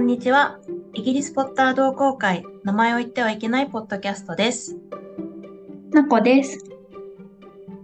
[0.00, 0.58] んにちは。
[0.94, 4.78] イギリスポッター同好会、名前を言ってはいけないポッドキャストです。
[5.90, 6.64] なこです。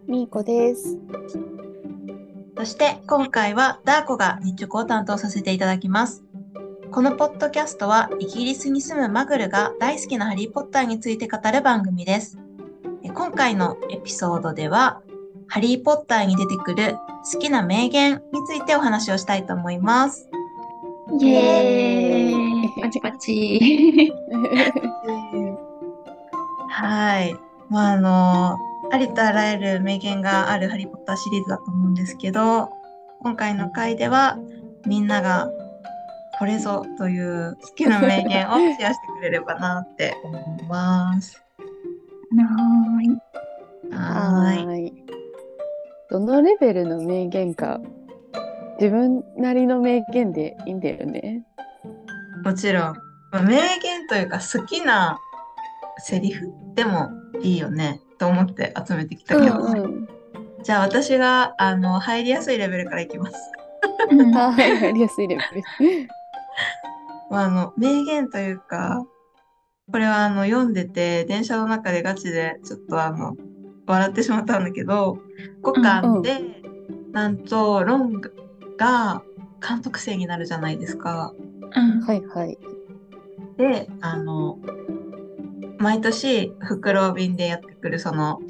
[0.08, 0.98] みーこです。
[2.56, 6.24] そして今回はダーコが日直を担当させていただきます。
[6.90, 12.38] このポッドキャストはイギリスに住むマグルが大好きなハリー・ポッターについて語る番組です。
[13.04, 15.02] え今回のエピソードでは、
[15.48, 16.96] ハリー・ポッターに出てくる
[17.30, 20.30] 好きな名言についてお話をしたいと思います。
[21.20, 22.05] イエーイ。
[22.86, 24.12] パチパチ。
[26.70, 27.34] はい。
[27.68, 28.58] まあ、あの、
[28.92, 32.70] ありとあらゆる名言があるハリー・ポッターシリーズだと思うんですけど、
[33.22, 34.38] 今回の回では
[34.86, 35.50] みんなが
[36.38, 41.42] これぞという好きな名言をシェアしてくれればなって思います。
[43.90, 44.58] はい。
[44.58, 44.92] ーい。
[46.08, 47.80] どのレベルの名言か、
[48.78, 51.45] 自分なりの名言でいいんだよね。
[52.46, 52.94] もちろん、
[53.32, 55.18] まあ名言というか好きな
[55.98, 57.10] セリフでも
[57.42, 60.08] いいよねと思って集めてきたけど、うん
[60.62, 63.36] じゃあ私があの入りやすいレベルからいきます。
[64.10, 64.14] い。
[64.14, 64.30] うん。
[64.34, 66.08] はい、やりやすいレベル。
[67.30, 69.04] まあ、あの名言というか
[69.90, 73.36] これはあの読んでて電車の中でガチでちょっとあの
[73.86, 75.18] 笑ってしまったんだけど
[75.62, 76.62] 5巻で、
[77.12, 78.20] なんとロン
[78.76, 79.22] が
[79.66, 81.32] 監督生になるじゃないですか。
[81.74, 82.00] うん。
[82.00, 82.58] はいはい。
[83.56, 84.58] であの
[85.78, 88.40] 毎年袋便でやってくるその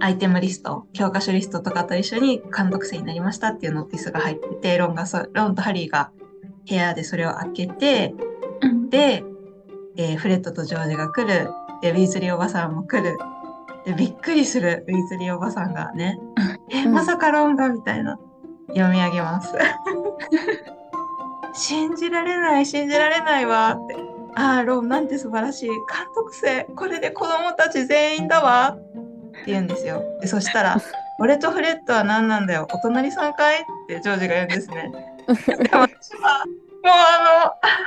[0.00, 6.12] アイテムリスト教科書リストとかと一緒に監督生になりましたっていうノーティスが入っててロンがそロンとハリーが
[6.68, 8.14] 部屋でそれを開けて
[8.62, 8.90] うん。
[8.90, 9.24] で、
[9.96, 11.50] えーフレットとジョージが来る。
[11.82, 13.18] で、ウィーズリーおばさんも来る。
[13.84, 16.18] で、びっくりするウィーズリーおばさんがね、
[16.70, 18.18] え、うんまさかロンがみたいな。
[18.68, 19.52] 読み上げます。
[21.54, 23.96] 信じられない、信じられないわって。
[24.34, 25.68] ああ、ロンなんて素晴らしい。
[25.68, 25.78] 監
[26.14, 28.76] 督生、これで子供たち全員だわ。
[28.78, 30.02] って言うんですよ。
[30.20, 30.76] で、そしたら、
[31.20, 32.66] 俺とフレットは何なんだよ。
[32.72, 33.60] お隣さんかい？
[33.60, 34.92] ってジョージが言うんですね。
[35.28, 36.44] で私は
[36.82, 36.94] もう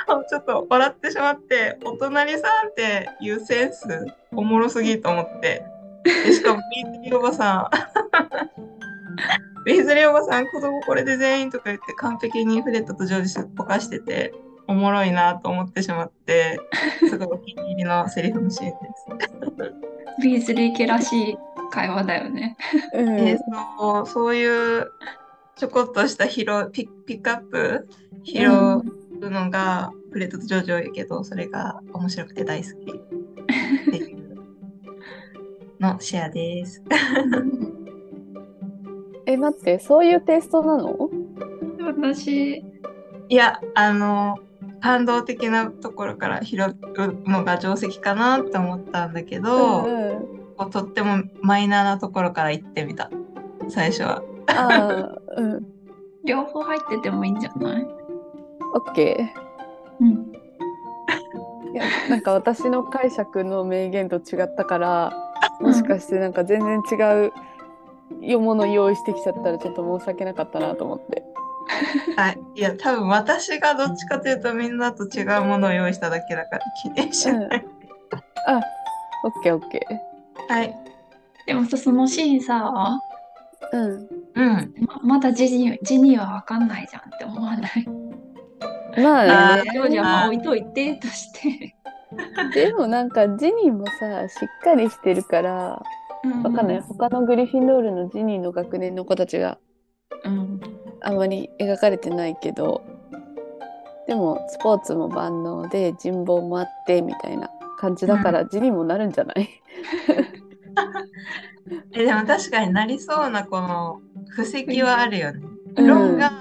[0.08, 5.66] あのちょっと笑ってしまってお隣さんっていうセンスおもろすぎと思って
[6.04, 14.34] でしかもウィーズリーおばさんウィーズリーおばさん子供これで全員とか言って完璧にフレッドとジョージすっぽかしてて
[14.68, 16.60] おもろいなと思ってしまって
[17.10, 19.74] すごいお気に入りのセリフのシーンです。
[20.22, 21.38] ウィーズリー家らしい
[21.72, 22.56] 会話だよね。
[22.94, 24.92] うんでそうそういう
[25.56, 27.88] ちょこっとした拾うピピックアップ
[28.24, 34.36] 拾うのが、フレットとジョージ多いけどそれが面白くて大好きっていう
[35.80, 36.84] のシェアです。
[39.26, 41.10] え、待って、そういうテイストなの？
[41.86, 44.38] 私、いやあの
[44.82, 46.76] 感動的なところから拾う
[47.28, 53.10] のが定石かなって思ったんだけど、うんこうとってもマイナーなところから行ってみた
[53.68, 54.24] 最初は。
[54.48, 55.66] ああ、うん。
[56.24, 57.88] 両方入っててもいいんじゃない？
[58.74, 59.34] オッケ
[60.00, 60.08] うん。
[60.12, 61.74] ー。
[61.74, 65.14] いや、なんか私の解釈の名言と違ったから、
[65.60, 66.96] もしかしてなんか全然違
[67.28, 67.34] う
[68.22, 71.24] よもの用意してきちゃったらちょっと申し訳なかったなと思って。
[72.18, 77.66] あいや多分私がどっちかというとみんなと違うものを用意しただけだから記念しない。
[78.48, 78.62] あ、
[79.24, 79.86] オッケーオッケ
[80.48, 80.76] はい。
[81.48, 83.78] でもさ、そのシーンさ、ー。
[83.78, 84.08] うん。
[84.36, 84.74] うん。
[84.86, 87.88] ままだジニージニーはわかんないじゃんって思わない？
[89.02, 89.64] まあね。
[89.72, 91.76] ジョージはまあ置いといてとして。
[92.54, 95.82] でもなんかジニーもさ、しっかりしてるから、
[96.44, 96.82] わかんない。
[96.82, 99.58] 他のグリフィンドールのジニーの学年の子たちが
[100.24, 100.60] うん。
[101.02, 102.84] あまり描かれてないけど、
[104.08, 109.50] でもスポーツも万能で人望もあってみたいな感じだから、ジニーもなるんじゃない？
[111.94, 115.42] えでも確かになりそうなこの布石はあるよね。
[115.78, 116.32] うんロンが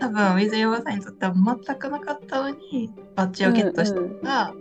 [0.00, 4.52] 多分ウィズリーおばさんにとっては全くなかったのにバッジをゲットしたのが、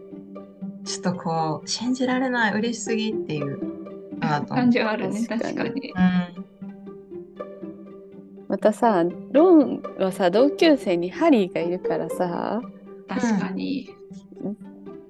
[0.86, 3.81] ちょっとこう信じられない嬉しすぎっていう
[4.22, 4.54] のだと。
[4.56, 5.92] 感じはあるね、確かに確かに。
[5.92, 6.46] うん
[8.48, 12.62] またさ、ロンはさ、同級生にハリーがいるからさ、
[13.08, 13.90] 確かに。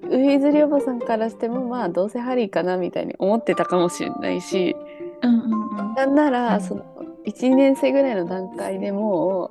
[0.04, 4.76] ウィズリーおばさんからしてもまあどうせハリーかなみたいに思ってたかもしれないし、
[5.22, 5.94] うんうんうん。
[5.94, 6.84] なんなら、うんその
[7.26, 9.48] 1年生ぐらいの段階でもう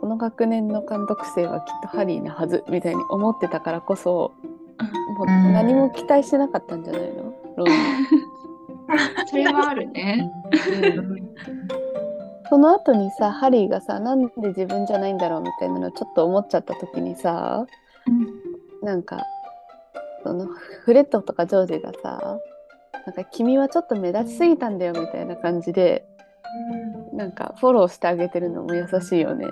[0.00, 4.32] この学年の監督生はきっとハリーなはずみたいに思ってたからこそ
[5.16, 7.32] もううん何も期待してなかったんじゃないの？
[7.56, 7.74] ロンに
[9.26, 10.30] それはあるね。
[12.48, 17.66] その後にさハリーがさなんで自分じゃないんだろうみたいなのちょっと思っちゃった時にさ
[18.82, 19.24] うなんか
[20.22, 22.38] そのフレットとかジョージがさ
[23.06, 26.06] なんか君はちょっと目立ちすぎたんだよみたいな感じで
[27.12, 29.46] なんかフォローしてあげてるのも優しいよね。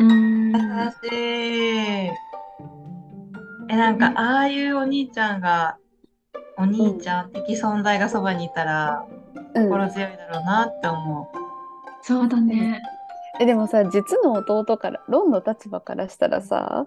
[0.00, 0.52] うん。
[0.52, 0.58] 優
[1.02, 1.14] し
[2.08, 2.10] い。
[3.68, 5.78] え、なんか、ああいうお兄ちゃんが、
[6.58, 9.04] お兄ちゃん的存在がそばにいたら、
[9.54, 11.32] うん、心強いだろうなって思
[12.02, 12.80] そうだね。
[13.40, 16.86] えでもさ実の弟からロンの立場からしたらさ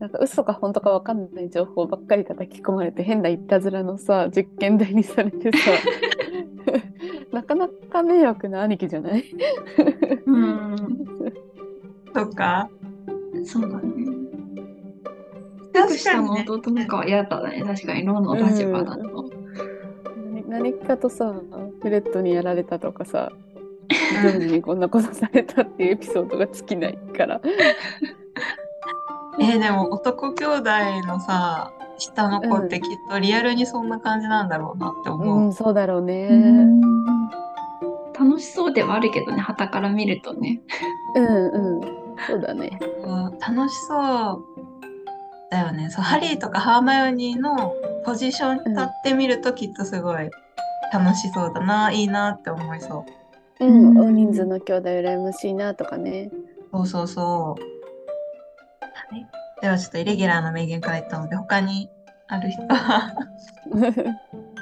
[0.00, 5.58] なんか嘘か本当か分かんない情報ばっかり叩き込まれて変ないたずらのさ実験台にされてさ
[7.32, 9.24] なかなか迷惑な兄貴じゃない？
[10.26, 10.74] うん。
[10.74, 12.12] う。
[12.12, 12.68] とか。
[13.44, 13.97] そうだね。
[15.86, 16.32] 下の。
[16.32, 17.62] 弟とかは嫌だね。
[17.64, 19.30] 確かに、ロンの立場だと。
[20.48, 21.34] 何何かとさ
[21.82, 23.30] フレットにやられたとかさ
[23.88, 27.40] ジョージにこんなことされたっていうエピソードが尽きないから
[29.40, 30.70] えーでも男兄弟
[31.06, 35.44] のさ、下の子ってきっとリアルにそんな感じなんだろうなって思う。
[35.44, 36.80] うんそうだろうねうん
[38.18, 40.60] 楽しそうではあるけどね、旗から見るとね。
[41.14, 41.80] うんうん
[42.26, 44.44] そうだねうん楽しそう
[45.50, 45.90] だよね。
[45.90, 47.74] そう、ハリーとかハーマイオニーの
[48.04, 50.30] ポジションに立ってみるときっとすごい
[50.92, 53.04] 楽しそうだな、いいなって思いそ
[53.60, 53.64] う。
[53.64, 53.98] うん、うん。
[53.98, 56.30] 大人数の兄弟羨ましいなとかね。
[56.72, 57.60] そうそうそう。
[59.10, 59.26] はい、
[59.62, 61.88] ではちょっとイレギュラーな名言から言ったので、他に
[62.28, 62.62] ある人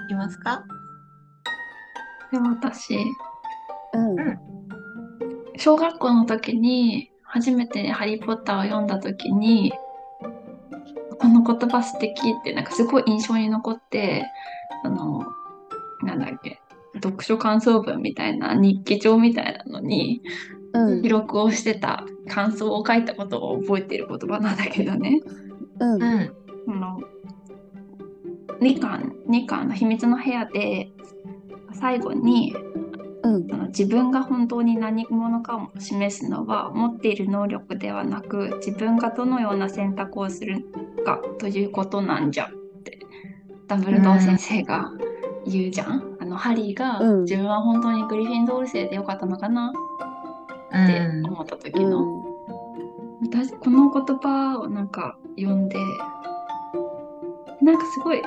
[0.08, 0.64] いますか？
[2.30, 2.96] でも私、
[3.92, 4.16] うん。
[5.56, 9.72] 小学校の時に初めてハリー・ポッターを読んだ時に
[11.18, 14.24] この言葉素敵ってなんかすごい印象に残って
[14.84, 15.24] あの
[16.02, 16.60] なんだっけ
[16.94, 20.22] 読書感想文みたいな日記帳みたいなのに
[20.76, 21.02] うん。
[21.02, 25.20] 記録をしてた感想を書いたことを覚えている言葉なんだけどね。
[25.80, 25.94] うん。
[25.94, 26.34] うん。
[26.68, 27.00] あの
[28.60, 30.90] 2巻2巻の秘密の部屋で
[31.72, 32.54] 最後に
[33.26, 33.67] うん。
[33.69, 40.64] 自分が本当に何者かを示すのは持っている能力ではなく自分がどのような選択をする
[41.05, 43.00] かということなんじゃって
[43.67, 44.93] ダンブルドア先生が
[45.46, 46.17] 言うじゃん？
[46.20, 47.23] あのハリーがうん。
[47.23, 49.72] 自分は本当にグリフィンドール生でよかったのかな？
[50.69, 51.26] ってうん。
[51.26, 52.25] 思った時の、
[53.22, 55.79] 私この言葉をなんか読んで
[57.62, 58.22] なんかすごい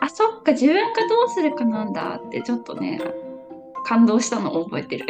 [0.00, 3.00] あそっか自分がどうするかなんだってちょっとね
[3.92, 5.06] 感動したのを覚えてる。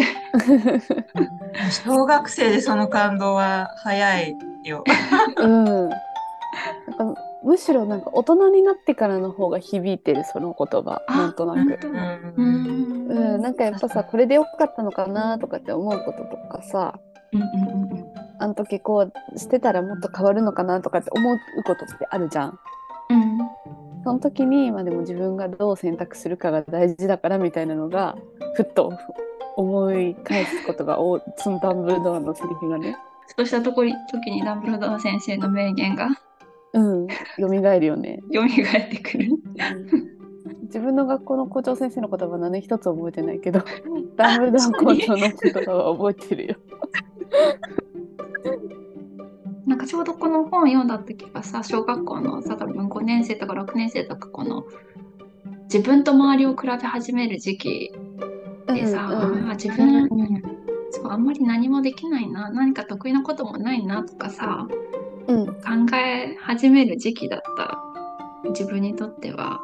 [1.84, 4.82] 小学生でその感動は早いよ。
[5.38, 5.64] うん。
[5.64, 11.86] なんかむしろなんか大人になってからの方が響いてるその言葉あなんとなく。
[11.86, 11.90] う
[12.36, 16.98] うんんうん、なんかやっぱさこれでよかったのかなとかって思うこととかさ
[17.32, 22.58] うんうんうんうんあの時こうしてたらもっと変わるのかなとかって思うことってあるじゃん。
[23.10, 23.41] うん
[24.04, 28.16] その時に、まあ、でも自分がどう選択するかが大事だからみたいなのが
[28.54, 28.92] ふっと
[29.56, 32.96] 思い返すことが多いそのダンブルドアのセリフがね、
[33.36, 36.08] そうしたところ時にダンブルドア先生の名言が
[36.74, 37.06] うん、
[37.38, 38.20] 蘇るよね。
[38.32, 39.28] 蘇ってくる。
[40.62, 43.62] 自分の学校の校長先生の言葉何一つ覚えてないけど
[44.16, 46.56] ダンブルドア校長の言葉は覚えてるよ。
[49.92, 54.64] ちょうどこの本を読んだ時がさ小学校のさ多分5年生とか6年生とかこの
[55.64, 57.92] 自分と周りを比べ始める時期
[58.68, 59.50] でさ、うんうん。
[59.50, 60.08] あ自分、
[60.92, 64.66] そうあんまり何もできないな何か得意なこともないなとかさ
[65.26, 65.46] うん。
[65.46, 67.78] 考え始める時期だった
[68.48, 69.60] 自分にとっては。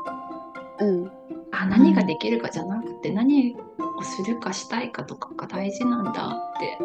[0.78, 1.10] うん。
[1.52, 3.56] あ何ができるかじゃなくて何
[3.98, 6.78] をするかしたいかとかが大事なんだって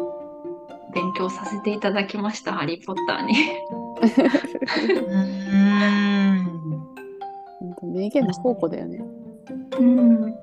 [0.94, 3.34] 勉強させていただきました「ハリー・ポッターに」
[5.08, 5.18] う
[7.90, 7.94] ん。
[7.94, 9.04] 名言の宝庫だよね。
[9.78, 10.34] うん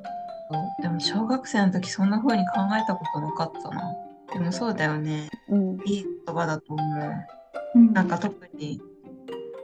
[0.82, 3.96] でも小学生の時そんな風に考えたことなかったな。
[4.34, 5.30] でもそうだよね。
[5.50, 7.14] うんいい言葉だと思う。
[7.76, 8.82] うんなんか特に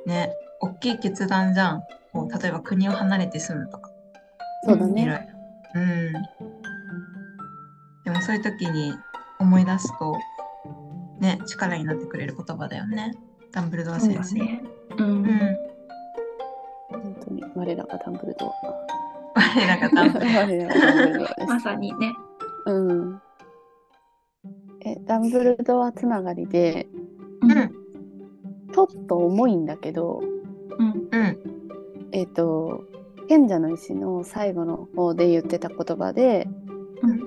[0.05, 1.83] ね、大きい決断じゃん。
[2.13, 3.91] こう例えば国を離れて住むとか。
[4.63, 5.27] そうだね。。
[5.75, 6.13] うん。
[8.05, 8.93] でもそういう時に
[9.39, 10.15] 思い出すと、
[11.19, 13.15] ね、力になってくれる言葉だよね。
[13.51, 14.39] ダンブルドア先生。
[14.97, 15.57] うんうん。
[16.89, 18.53] 本当に我らがダンブルドア。
[19.35, 21.45] 我らがダンブルドア。
[21.47, 22.13] まさにね。
[22.65, 23.21] うん。
[24.85, 26.87] え、ダンブルドアつながりで、
[27.41, 27.71] うんうん
[28.73, 30.21] ちょっと重いんだけど、
[30.77, 31.37] うんうん。
[32.11, 32.83] えっ、と、
[33.27, 36.47] 賢者の石の最後の方で言ってた言葉で、
[37.01, 37.21] うん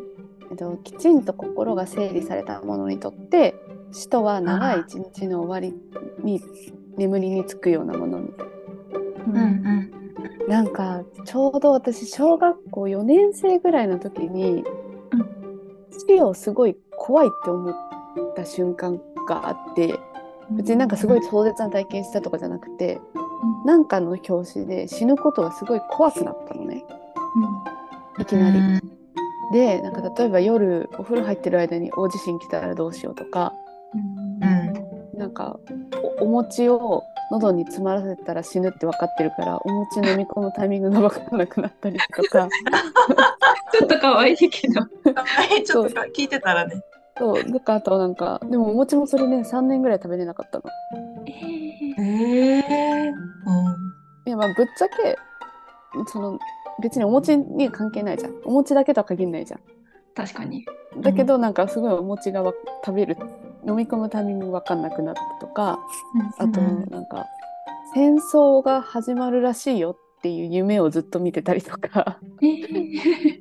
[0.50, 3.54] えっと、きちんと心が整理されたものにとって
[3.92, 5.75] 死とは長い一日の終わり
[6.23, 6.40] に
[6.97, 8.50] 眠りにつくようなものみたいう
[9.26, 9.37] うん。
[9.37, 10.00] うん
[10.49, 14.64] なんかちょうど私小学校4年生ぐらいの時に、
[16.09, 17.75] 死をすごい怖いって思っ
[18.35, 19.99] た瞬間があって
[20.50, 23.00] 別になんかすごい壮絶な体験したとかじゃなくて
[23.64, 26.85] なんかの表紙で死ぬことがすごい怖くなったのね。
[28.18, 28.80] いきなり。
[29.52, 33.69] でなんか例えば夜お風呂入ってる間に大地震来たらどうしようとかうん
[35.20, 35.60] なんか
[36.18, 42.48] おお餅を喉に詰まらせたら死ぬって分かってるからお餅飲み込むタイミングが分からなくなったりとか
[43.70, 44.80] ちょっと可愛いけど。
[44.80, 44.88] か
[45.20, 46.82] わいいちょっと聞いてたらね。
[47.18, 50.64] そうなんかあとなんかでもお餅もそれね3年ぐらい食べれなかったの。
[51.26, 53.14] えーええうん
[54.26, 55.16] いやまあぶっちゃけ
[56.06, 56.38] その
[56.80, 59.60] 別にお餅には関係ないじゃんお餅だけとは限らないじゃん。
[60.14, 60.64] 確かに。
[60.98, 63.16] だけどなんかすごいお餅がわ食べる
[63.66, 65.78] 飲み込むタイミング分かんなくなったとか
[66.38, 66.86] あとうん。
[66.90, 67.26] なんか
[67.94, 72.18] 戦争が始まるらしいよっていう夢をずっと見てたりとか。
[72.42, 73.40] えー。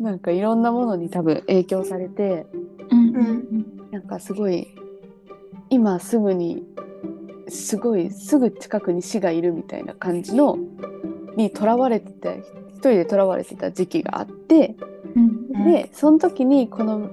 [0.00, 2.46] なんかいろんなものに多分影響されて
[2.90, 2.98] うん。
[2.98, 3.88] うん。
[3.92, 4.66] なんかすごい
[5.70, 6.66] 今すぐに
[7.48, 10.58] すごいすぐ近くに死がいるみたいな感じの
[11.36, 14.76] にとらわれてて一人でとらわれてた時期があって
[15.14, 15.72] うんうん。
[15.72, 17.10] でその時にこの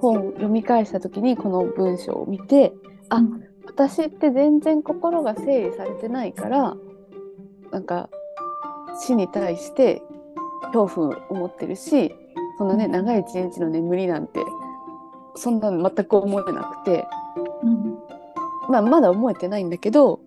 [0.00, 2.72] 本を読み返した時にこの文章を見て
[3.08, 3.42] あうん。
[3.66, 6.76] 私って全然心が整理されてないから
[7.70, 8.08] なんか
[8.98, 10.02] 死に対して
[10.72, 12.14] 恐怖を持ってるし
[12.58, 14.40] そんなね長い一日の眠りなんて
[15.34, 17.06] そんなの全く思えなくて、
[17.62, 17.98] うん。
[18.70, 20.20] まあ、まだ思えてないんだけど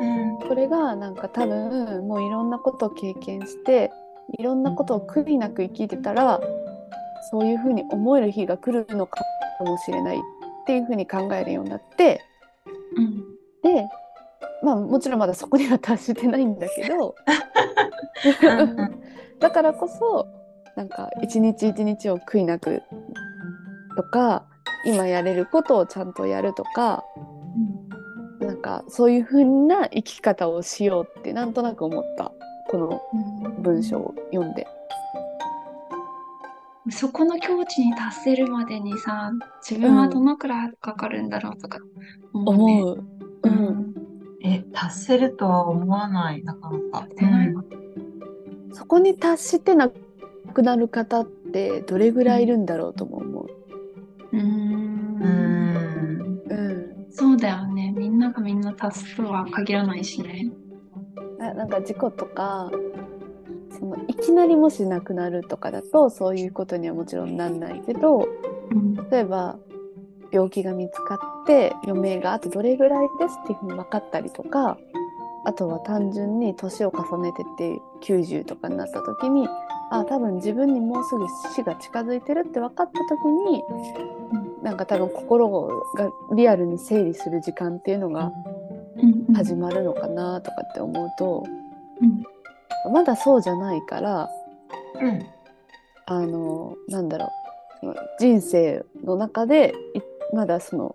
[0.00, 0.38] うん。
[0.48, 3.90] これがなんか多分もういろんなことを経験して
[4.38, 6.40] いろんなことを悔いなく生きてたら
[7.30, 9.20] そういうふうに思える日が来るのか
[9.60, 10.20] もしれないっ
[10.66, 12.20] ていうふうに考えるようになって
[12.96, 13.24] うん。
[13.62, 13.88] で
[14.62, 17.14] まあもちろんまだそこには達してないんだけど
[18.42, 19.00] うん
[19.38, 20.26] だからこそ
[20.76, 22.82] なんか一日一日を悔いなく
[23.96, 24.44] とか
[24.84, 27.04] 今やれることをちゃんとやるとか
[28.40, 32.32] なんかそういう風な生き方をしようってなんとなく思った
[32.68, 33.02] この
[33.60, 34.66] 文章を読んで。
[36.88, 41.78] そこの境地に達せるまでにさ、自分はどのくらいかかるんだろうとか
[42.32, 42.82] 思うね。
[42.82, 43.04] 思う。
[43.42, 43.94] ううんん。
[44.42, 47.06] え、達せるとは思わない、なかなか。
[47.08, 47.54] 達せない
[48.72, 49.90] そこに達してな
[50.54, 53.46] くなる方ってどれぐらいいるんだろうとも思う。
[54.32, 54.40] うん
[55.18, 56.42] ん。
[56.48, 57.92] うん、そうだよね。
[57.96, 60.50] みんながみんな達すとは限らないしね。
[61.40, 62.70] あなんか事故とか
[63.80, 68.28] そのいきなりもしなくなるとかだとそういうことにはもちろんなんないけど
[68.70, 68.94] うん。
[69.10, 69.58] 例えば
[70.30, 74.78] 病気が見つかって余命があとどれぐらいですっていうふうに分かったりとか
[75.44, 79.48] あとは単純に年を重ねてって90とかになった時に
[79.90, 83.64] あ多分自分にもうすぐ死が近づいてるって分かった時に
[84.62, 88.30] なんか多分心がリアルに整理する時間っていうのが
[88.96, 89.34] うん。
[89.34, 91.44] 始まるのかなとかって思うと、
[92.02, 92.22] うん
[92.92, 94.28] まだそうじゃないから
[95.00, 95.26] うん。
[96.06, 97.30] あのなんだろ
[97.82, 100.00] う人生の中でい
[100.34, 100.92] まだその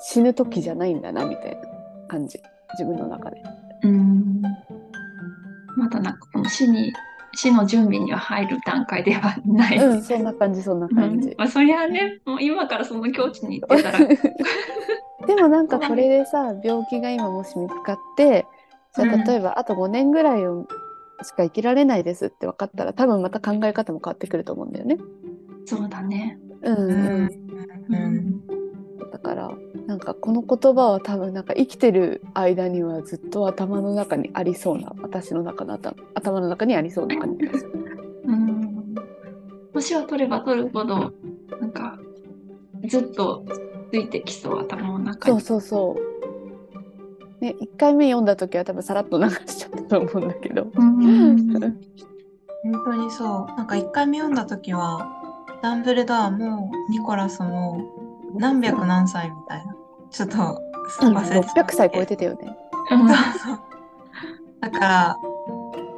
[0.00, 1.62] 死ぬ時じゃないんだなみたいな
[2.08, 2.38] 感じ
[2.72, 3.42] 自分の中で。
[3.82, 4.42] うん。
[5.76, 6.92] まだなんかこの死に、
[7.34, 9.78] 死の準備には入る段階ではない。
[9.78, 11.34] うんそんな感じそんな感じ。
[11.36, 13.98] まあ、そりゃね、もう今からその境地に行ってたら、
[15.26, 18.46] でもなんかこれでさ病気が今もし見つかって
[18.94, 20.66] じゃ例えばあと5年ぐらいを
[21.24, 24.98] しか生きられないですって分かったら多分また考え方も変わってくると思うんだよね。
[25.66, 26.38] そうだね。
[26.62, 27.30] うんうん。
[27.88, 28.40] うん。
[29.10, 29.52] だから
[29.86, 37.70] なんかこの言葉は多分なんか生きてる間にはずっと頭の中にありそうな私の中の頭頭の中にありそうな感じがする。
[38.24, 38.94] うん。
[39.72, 41.12] 年を取れば取るほど、
[41.60, 41.72] なん。
[41.72, 41.98] か、
[42.86, 43.44] ずっと
[43.90, 45.40] ついてきそう、頭の中に。
[45.40, 46.13] そうそうそう。
[47.44, 50.66] ね、1回目読んだ時は多分さらっと流しちゃったと思うんだけど。
[50.74, 51.50] うん。
[51.50, 53.56] 本当にそう。
[53.56, 55.06] なんか一回目読んだ時は、
[55.62, 57.84] ダンブルドアもニコラスも
[58.34, 59.76] 何百何歳みたいな。
[60.10, 62.56] ちょっとうん忘れてた600歳超えてたよね。
[64.60, 65.16] だから、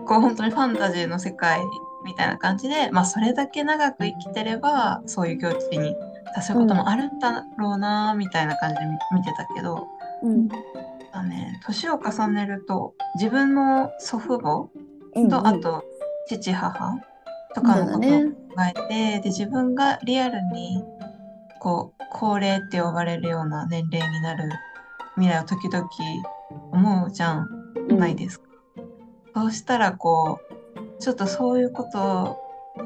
[0.04, 1.60] こう本当にファンタジーの世界
[2.04, 5.94] みたいな感じで、まあそれだけ長く生きてれば、そういう境地に
[6.34, 9.86] 達することもあるんだろうな、みたいな感じで見見てたけど、
[10.22, 10.48] うん
[11.16, 14.68] だね、年を重ねると、自分の祖父母
[15.14, 15.82] うんと、あと
[16.28, 16.98] 父母
[17.54, 18.08] とかのことを考
[18.68, 20.84] えて、で自分がリアルに
[21.58, 24.50] こう高齢って呼ばれるような年齢になる
[25.14, 25.88] 未来を時々
[26.72, 27.48] 思うじゃん。
[27.88, 28.46] ないですか。
[29.34, 32.38] そうしたらこうちょっとそういうこと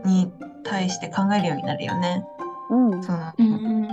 [0.04, 0.32] に
[0.62, 2.24] 対して考えるようになるよね。
[2.70, 3.88] うんそのうん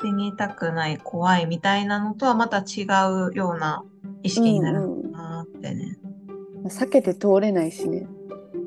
[0.00, 2.84] 死にたくない怖いみたいなのとはまた違
[3.32, 3.84] うような
[4.22, 5.98] 意識になるのかなってね。
[6.64, 8.06] 避けて通れないしね。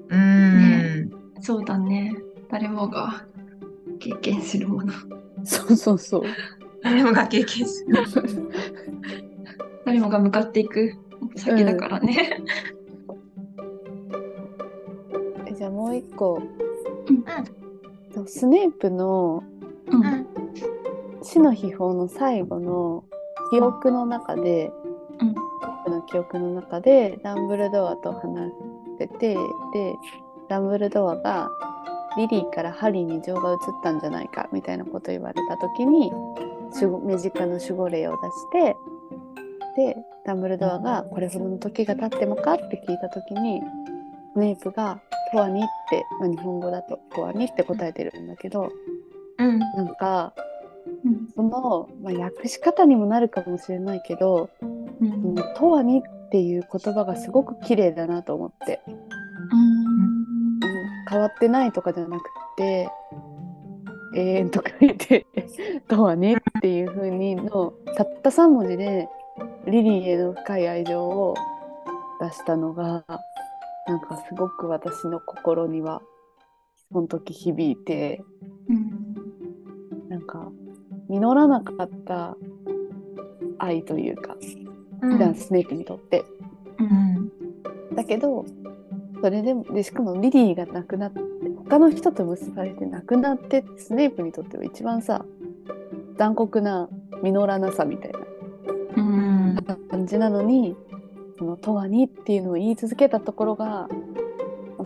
[0.09, 1.11] うーん。
[1.41, 2.15] そうだね。
[2.49, 3.25] 誰もが
[3.99, 4.93] 経験するもの。
[5.43, 6.23] そうそうそう。
[6.83, 7.95] 誰もが経験する。
[9.85, 10.93] 誰もが向かっていく
[11.35, 12.43] 先だからね。
[15.47, 16.41] えじゃあもう一個。
[17.07, 17.23] うん
[18.13, 19.43] とスネープの
[19.87, 20.42] うん。
[21.23, 23.03] うん死の秘宝の最後の
[23.51, 24.71] 記憶の中で、
[25.19, 25.33] うん
[25.85, 29.35] スネープの記憶の中でダンブルドアと話してて
[29.73, 29.95] で
[30.49, 31.49] ダンブルドアが
[32.17, 36.11] リリーからハリーに情が移ったんじゃないかみたいなこと言われた時に
[36.73, 38.17] 守護目近の守護霊を
[38.53, 38.75] 出して
[39.93, 43.61] でダンブルドアがこれほどの時が経ってもかって聞いた時に
[44.33, 45.01] スネープが
[45.31, 48.69] 「トワニ」って、まあ、日本語だと「トワニ」って答えてるんだけど
[49.39, 49.59] うん。
[49.59, 50.33] なんか
[50.85, 51.29] うん。
[51.35, 58.93] その、まあ、訳し方にもなるかもしれないけどうん「とわに」っていう言葉がすごく綺麗だなと思って、うん。
[58.93, 60.59] うん。
[61.09, 62.23] 変わってないとかじゃなく
[62.57, 62.89] て
[64.15, 65.25] 永遠と書いて
[65.87, 69.09] 「とわに」っていう風にのたった3文字で
[69.65, 71.35] リリーへの深い愛情を
[72.19, 73.05] 出したのが
[73.87, 76.01] なんかすごく私の心には
[76.91, 78.23] その時響いて。
[78.69, 79.03] うん。
[80.13, 80.51] なんか
[81.19, 82.37] 実らなかった
[83.59, 84.35] 愛というか、
[85.01, 86.23] うんスネープにとって
[86.79, 86.87] ううん
[87.91, 87.95] ん。
[87.95, 88.45] だけど
[89.21, 91.19] それでもでしかもリリーが亡くなって
[91.65, 95.25] 他の人と結ばれて亡くなってスネープにとっては一番さ
[96.17, 96.89] 残酷な
[97.21, 98.11] 実らなさみたい
[98.97, 100.75] うんな感じなのに
[101.37, 103.89] その「とわに」っていうのを言い続けたところが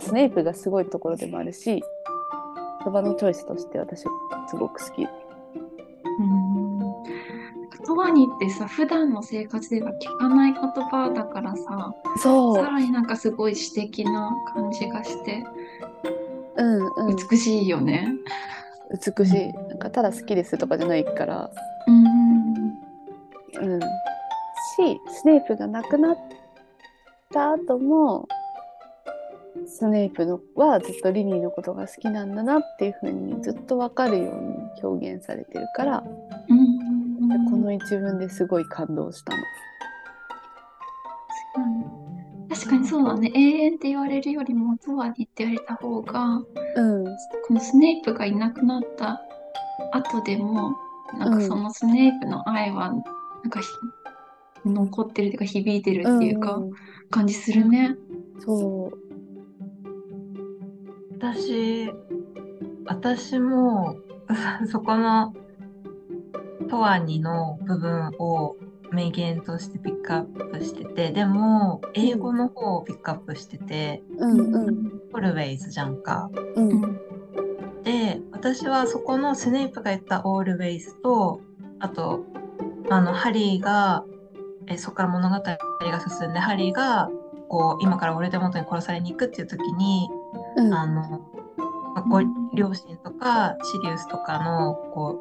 [0.00, 1.82] スネープがすごいところでもあるし
[2.84, 4.12] 言葉のチョイスとして私は
[4.48, 5.06] すごく好き。
[7.84, 12.56] とわにってさ普段の生活では聞かない言葉だからさそう。
[12.56, 15.44] さらになんかすごい詩的な感じがして
[16.56, 18.12] うんうん、美しいよね。
[18.90, 19.52] 美しい。
[19.52, 21.50] なんかただ好きですとかじゃないから、
[21.86, 22.04] うん
[23.62, 26.16] うん、しスネープが亡くなっ
[27.32, 28.26] た後も
[29.66, 36.04] スネープのはずっとリニーのことが好きなんだなっていう風にずっと分かるように表現されてるから、
[36.48, 36.78] うん
[37.28, 39.42] でこの一文ですごい感動したの。
[41.56, 42.08] うん
[42.48, 43.30] 確かにそうだね。
[43.34, 47.04] 永遠って言われるよりもとわにって言われた方がうん。
[47.46, 49.20] このスネープがいなくなった
[49.92, 50.74] 後でも
[51.18, 53.02] なんかそのスネープの愛はなん
[53.50, 53.66] かひ
[54.64, 56.70] 残ってるというか響いてるっていうかんん
[57.10, 57.96] 感じするね。
[58.40, 59.07] そう
[61.18, 61.90] 私、
[62.86, 63.96] 私も
[64.70, 65.34] そこの
[66.70, 68.56] トワニの部分を
[68.92, 76.30] 名言としてピックアップしてて、でも英語の方をピックアップしてて、うんうん always じゃんか。
[76.54, 77.00] うんうん
[77.82, 81.40] で、私はそこのスネープが言った always と、
[81.78, 82.24] あと、
[82.90, 84.04] あの、ハリーが、
[84.66, 85.58] えそこから物語が
[86.06, 87.08] 進んで、ハリーが、
[87.48, 90.10] こう、今から俺で元に殺されに行くっていう時に、
[90.62, 90.74] うん。
[90.74, 91.20] あの、
[91.94, 92.20] まあご
[92.54, 95.20] 両親とかシリウスとかのこ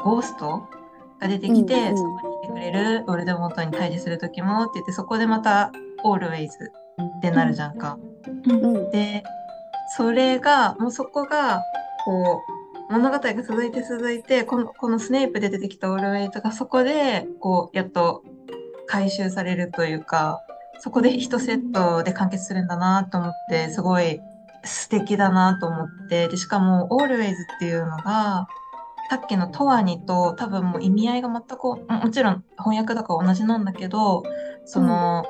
[0.00, 0.62] うゴースト
[1.20, 1.96] が出てきて、うんうん。
[1.96, 5.72] そこにいてくれる俺でも元に対峙する時もって言ってそこでまた
[6.04, 7.98] always ってなるじゃんか。
[8.46, 8.76] うん。
[8.76, 8.90] うん。
[8.90, 9.22] で
[9.96, 11.62] それがもうそこが
[12.04, 12.42] こ
[12.90, 18.22] う物語が続いて続いてこのこのスネープで出てきた always がそこでこうやっと
[18.86, 20.42] 回収されるというか
[20.80, 24.20] そこで一セットで完結するんだなと思ってすごい
[24.64, 26.28] 素敵だなと思って。
[26.28, 28.46] でしかも always っていうのが
[29.10, 34.22] さっきのトワニと多分もう意味合いが全くももちろん翻訳だから同じなんだけど
[34.64, 35.26] その、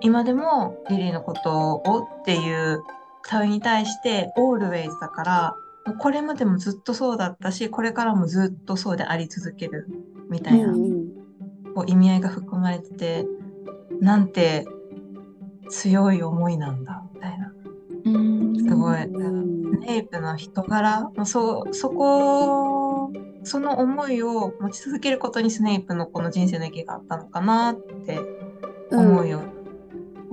[0.00, 2.82] 今でもリリーのことをっていう
[3.26, 5.56] 問いに対して always だから
[5.86, 9.86] もうこれまでもずっとそうだったしこれからもずっとそうであり続ける
[10.28, 11.08] みたいな、うん。
[11.74, 13.26] こう意味合いが含まれてて
[14.00, 14.66] なんて
[15.70, 17.52] 強い思いなんだみたいな。
[18.04, 19.04] うんすごい。
[19.04, 19.80] うん。
[19.80, 21.02] ネイプの人柄？
[21.02, 23.10] もうそそこ
[23.42, 28.20] その思いを持ち続けることにスネイプのこの人生の意義があったのかなって
[28.90, 29.48] 思うような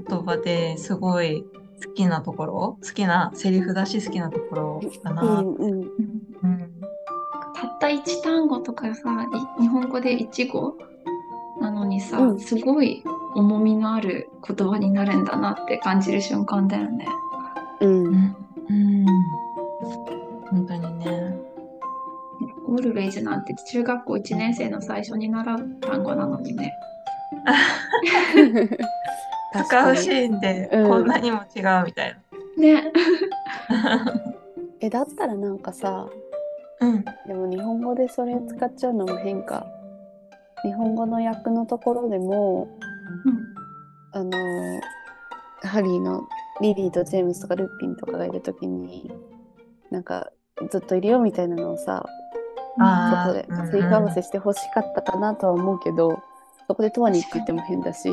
[0.08, 1.44] 言葉ですごい
[1.84, 2.78] 好きなところ？
[2.82, 5.42] 好きなセリフだし好きなところだうな。
[5.42, 5.90] んうんうん。
[6.44, 6.72] うん。
[7.54, 9.24] たった一単語とかさ
[9.60, 10.78] い日本語で一語
[11.60, 12.40] なのにさ、うん。
[12.40, 13.04] すごい
[13.36, 17.06] 重みのある言葉になるんだなって感じる瞬間だよね。
[17.82, 18.36] うんうん。
[18.70, 19.06] うん。
[20.50, 21.36] 本当にね。
[22.68, 26.74] オールウェイズなんて中学校1年生の最初に習う単語なのにね。
[29.66, 32.16] 使うシーンでうんこんなにも違うみたい
[32.58, 32.84] ね。
[33.70, 34.14] な。
[34.80, 36.08] えだったらなんかさ
[36.80, 37.04] うん。
[37.28, 39.66] でも日本語でそれ使っちゃうのも変か
[40.64, 42.68] 日本語の訳のところでも
[44.14, 44.32] あの
[45.64, 46.22] ハリーの
[46.62, 49.12] リリーとジェームスとかルッピンとかがいる時に
[49.90, 50.32] なんか
[50.70, 52.06] ずっといるよみたいなのをさ
[52.80, 56.22] あそこでうんうんセリフ合わせして欲しかったかなとは思うけど、
[56.68, 58.10] そこでトワニーって言っても変だし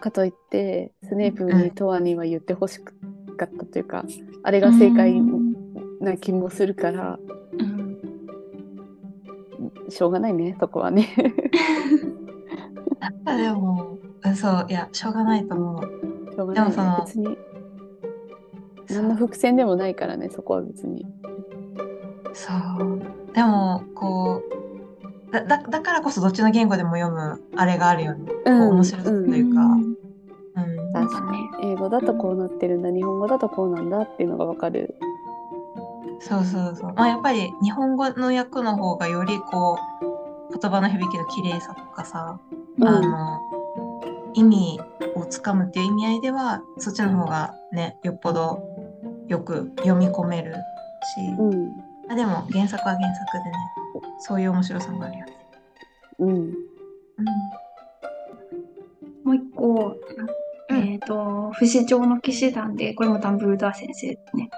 [0.00, 4.04] かといってスネープにトワニーは言って欲しかったというか、
[4.42, 5.52] あれが正解うん
[6.00, 7.18] な気もするから、
[7.58, 7.82] うん
[9.88, 11.14] しょうがないねそこはね。
[13.26, 13.98] あでも、
[14.34, 16.01] そう、いや、しょうがないと思う。
[16.46, 17.38] がないねでもその別に
[18.90, 21.06] 何の伏線でもないからねそこは別に。
[22.34, 23.32] そう。
[23.34, 24.42] でも、こ
[25.30, 28.30] う、だだだからこそどっちの言語でも読むあれがあるよね。
[28.44, 29.60] こう面白さというか。
[29.62, 29.96] うん
[30.54, 30.92] うん。
[30.92, 34.94] 確かに英語だとこうなってるんだ日本語だとこうなんだっていうのがわかる。
[36.20, 36.92] そうそうそう。
[36.94, 42.38] まあやっぱり日本語の訳の方がよりこう、言葉の響きの綺麗さとかさ、
[42.78, 43.40] うんあの、
[44.34, 44.80] 意味
[45.14, 48.62] をつかむっていう意味合いでは、そっちの方がね、よっぽど
[49.28, 50.58] よく読み込めるし、
[51.38, 51.70] うん。
[52.10, 53.56] あでも原作は原作でね、
[54.20, 55.32] そういう面白さもあるよね。
[56.18, 56.50] うん。
[59.24, 59.96] もう一個、
[60.68, 60.76] うん。
[60.92, 64.50] えっ、と、不死鳥の騎士団で、これもダンブルドア先生ね。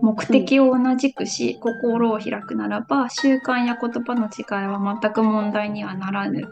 [0.00, 6.48] 目的を同じくし、心を開くならば、習慣や言葉の違いは全く問題にはならぬって。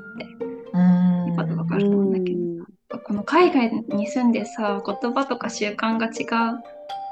[0.73, 1.11] うん。
[1.31, 2.50] いうことがあうるんだけど、ん
[2.99, 6.25] この海外に住んでさ、言葉とか習慣が違
[6.55, 6.61] う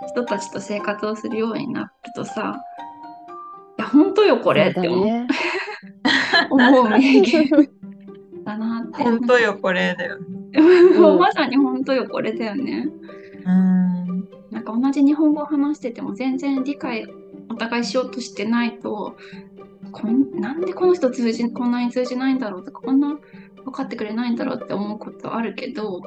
[0.09, 2.65] 人たちと生活をするようになるとさ、
[3.79, 5.29] いや、本当よ、これって思う,、ね。
[6.51, 7.49] 思う名言
[8.45, 9.05] だなって。
[9.05, 10.19] 本当よ、これだよ
[11.19, 12.89] まさに本当よ、これだよね。
[13.47, 14.29] うん。
[14.51, 17.07] なんか同じ日本語を話してても全然理解
[17.49, 19.17] お互いしようとしてないと
[19.93, 23.19] こんなんでこの人通じこんなに通じないんだろうとかこんな
[23.65, 26.01] 分かってくれないんだろうって思うことあるけど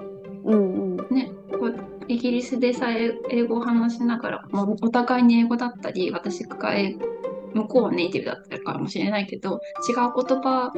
[0.44, 1.16] うんうん。
[1.16, 1.76] ねこう
[2.08, 6.98] イギリスでさえ英語を話しながら、まあ、お互いに英語だったり私が英
[7.54, 10.72] 向こうはネイティブだったかもしれないけど違う言葉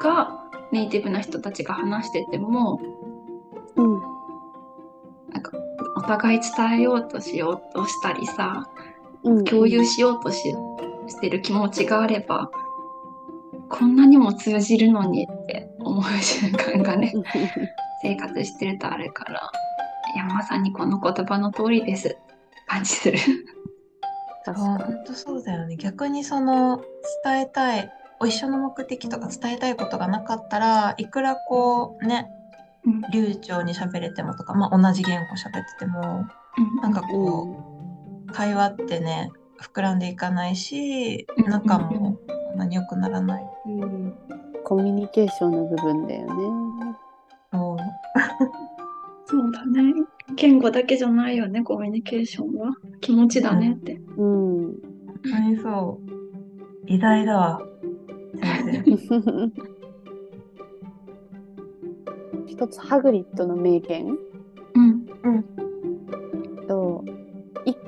[0.00, 2.80] がネイティブな人たちが話してても
[3.76, 4.00] うん。
[5.32, 5.52] なんか
[5.96, 8.68] お互い伝えようとしようとしたりさ
[9.22, 10.54] うん共有しようとし
[11.08, 12.50] してる気持ちがあれば
[13.68, 17.12] こんなにも通じるのにって思う瞬間がね
[18.02, 19.50] 生活してるとあるから
[20.14, 22.16] いやまさにこの言葉の通りです
[22.66, 23.18] 感じする。
[24.46, 25.76] 本当そうだよね。
[25.76, 26.82] 逆にその
[27.24, 27.90] 伝えたい、
[28.20, 32.28] お一緒の目的とか伝えたいことがなかったらいくらこうね、
[32.84, 36.26] うん流暢に喋れてもとか、まあ、同じ言語喋ってても
[36.82, 37.64] なんかこ
[38.28, 42.18] う、会話ってね膨らんでいかないしうん仲も
[42.50, 43.44] そんなに良くならない。
[43.66, 44.14] うん
[44.64, 46.96] コミュニケーションの部分だよね。
[47.52, 47.76] そう
[49.26, 49.92] そうだね
[50.36, 54.00] 言語だけじゃないよねコミュニケーションは気持ちだねって。
[54.16, 54.62] うん。
[54.62, 54.80] 本
[55.22, 56.14] 当にそう
[56.86, 57.62] 偉大だわ
[58.40, 59.52] 先生。
[62.46, 64.16] 一つハグリッドの名言
[64.74, 65.73] うんと一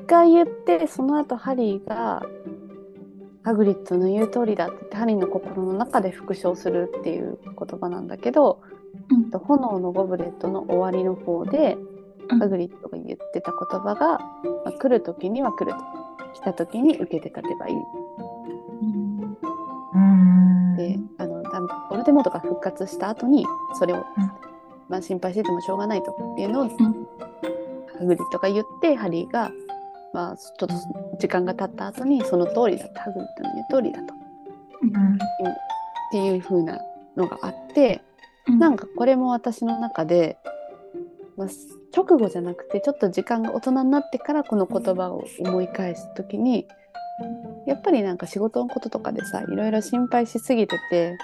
[0.07, 2.23] 回言ってその後ハリーが
[3.47, 8.61] ハグリッドの言う通りだって言ってハリーの心の中で復唱するっていう言葉なんだけど、
[9.09, 9.31] うん。
[9.31, 11.77] と炎のゴブレットの終わりの方で、
[12.29, 12.39] うん。
[12.41, 14.19] ハグリッドが言ってた言葉が、ま
[14.67, 15.79] あ来る時には来ると。
[16.35, 17.77] 来た時に受けて立てばいい。
[19.95, 20.77] うん。
[20.77, 23.47] であの多分ボルデモートが復活した後に
[23.79, 24.05] それを、
[24.89, 26.35] まあ、心配しててもしょうがないと。
[26.37, 29.53] いうのを、ハグリッドが言ってハリーが、
[30.13, 30.75] まあ、ちょっと
[31.19, 34.15] 時間が経った後にその通りだとハグリッドの言う通りだと。
[34.15, 34.17] っ
[34.83, 35.19] うん。
[36.13, 36.79] ていう風な
[37.17, 38.03] のがあって
[38.59, 40.39] なんかこれも私の中で、
[41.37, 41.49] まあ、
[41.95, 46.67] 直後じゃなくてちょっと時間が大人になってからこの言葉を思い返す時に
[47.67, 51.19] やっぱりなんか仕事のこととかでさいろいろ心配しすぎてて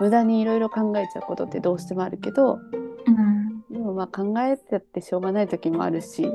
[0.00, 2.58] 無駄にいろいろ考えちゃうことってどうしてもあるけど
[3.06, 3.62] うん。
[3.70, 6.26] でもまあ考えてってしょうがない時もあるし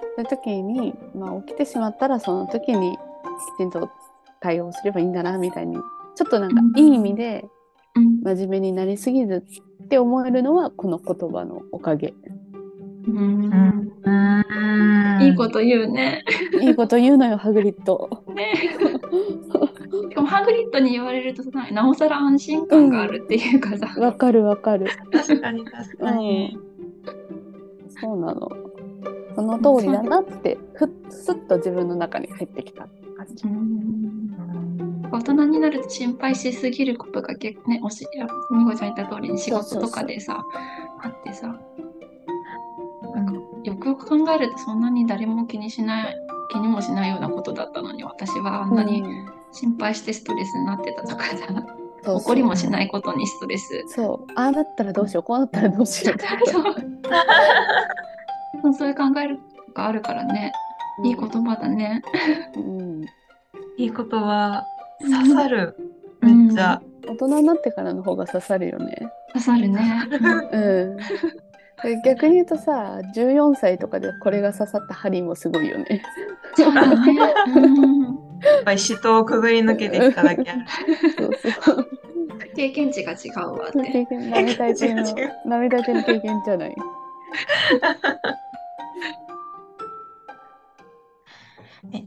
[0.00, 2.96] そういう時に、まあ、起きてしまったらその時に
[3.56, 3.90] きちんと
[4.40, 5.76] 対応すればいいんだなみたいに
[6.14, 7.44] ちょっとなんかうんいい意味で
[7.94, 9.44] うん真面目になりすぎず
[9.84, 12.14] って思えるのはこの言葉のおかげ。
[13.08, 14.10] うんう
[15.20, 16.24] んいいこと言うね。
[16.60, 18.24] いいこと言うのよハグリッド。
[18.34, 18.52] ね
[20.08, 24.86] しかもハグリッドに言われるとさなおさら安心感があるっていうかさ、わかるわかる。
[25.12, 26.58] 確かに確かに。
[28.00, 28.48] そうなの。
[29.36, 33.46] その通りだなってふっすっと自分の中に入ってきた感じ。
[33.46, 34.26] うん
[35.12, 38.04] 大人になると心配しすぎることが結構ねおし
[38.50, 40.44] みほちゃん言った通りに仕事とかでさ
[41.00, 41.56] あってさ
[43.14, 46.16] なんかよくよく考えるとそんなに誰も気にしない
[46.50, 51.36] 気にもしないようなことだったのに私はあんなにうん心配してストレスになってたとかさ、
[52.04, 53.84] そう怒りもしないことにストレス。
[53.88, 54.32] そう。
[54.34, 56.50] ああだったらどうしよう、こうなったらどうしよう。
[56.50, 56.64] そ う
[58.76, 59.38] そういう考え
[59.74, 60.52] があるからね
[61.04, 62.02] いい言葉だね。
[62.56, 63.04] うん。
[63.76, 64.64] いいことは
[65.00, 65.76] 刺さる。
[66.20, 66.80] めっちゃ。
[67.06, 68.96] 大人になってからの方が刺さるよね。
[69.28, 70.08] 刺さるね。
[70.52, 70.58] う
[70.94, 70.96] ん。
[71.82, 76.02] で逆に言うとさ、14歳とかでこれが刺さった針もすごいよね。
[76.54, 77.34] そうだね。
[77.54, 80.64] うんやっぱり死闘をくぐり抜けてきただけある。
[81.18, 81.30] そう
[81.62, 81.88] そう。
[82.54, 83.90] 経験値が違うわって。
[83.92, 86.76] 経験、 涙大抵の違う違う、涙大抵の経験じゃない。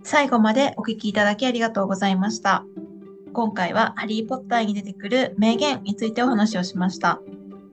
[0.04, 2.66] 最後までお聞きいただきありがとうございました。
[3.32, 7.22] 今回はハリー・ポッターに出てくる名言についてお話をしました。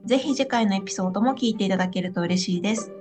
[0.05, 2.93] ぜひ次回のエピソードも聞いていただけると嬉しいです。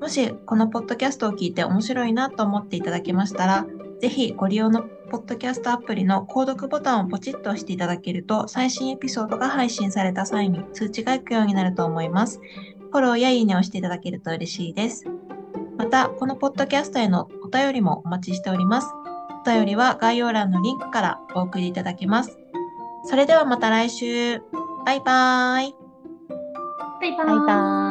[0.00, 3.66] もしこのポッドキャストを聞いて面白いなと思っていただけましたら、
[4.00, 12.40] ぜひご利用のポッドキャストアプリの購読ボタンをポチッと押していただけると最新エピソードが配信された際に通知が行くようになると思います。
[12.90, 15.04] フォローやいいねをしていただけると嬉しいです。
[15.76, 18.88] また、このポッドキャストへのお便りもお待ちしております。
[19.46, 22.38] お便りは概要欄のリンクからお送りいただけます。
[23.04, 24.40] それではまた来週。
[24.84, 25.74] バイバーイ。
[27.00, 27.87] バイババイバーイ。